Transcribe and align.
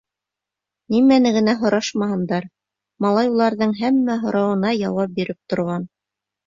Нимәне 0.95 1.33
генә 1.35 1.55
һорашмаһындар, 1.59 2.49
малай 3.07 3.33
уларҙың 3.37 3.79
һәммә 3.85 4.19
һорауына 4.27 4.77
яуап 4.83 5.19
биреп 5.21 5.43
торған. 5.55 5.89